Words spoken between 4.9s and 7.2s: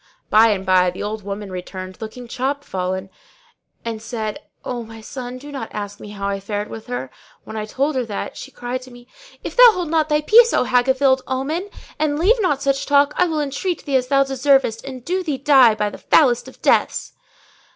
son, do not ask me how I fared with her!